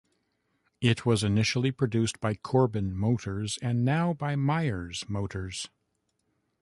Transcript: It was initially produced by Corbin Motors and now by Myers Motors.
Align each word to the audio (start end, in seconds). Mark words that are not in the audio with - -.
It 0.81 1.05
was 1.05 1.23
initially 1.23 1.69
produced 1.71 2.19
by 2.19 2.33
Corbin 2.33 2.91
Motors 2.97 3.59
and 3.61 3.85
now 3.85 4.13
by 4.15 4.35
Myers 4.35 5.05
Motors. 5.07 5.69